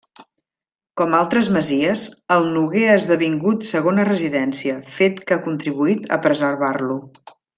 [1.01, 2.05] Com altres masies,
[2.37, 6.99] el Noguer ha esdevingut segona residència, fet que ha contribuït a preservar-lo.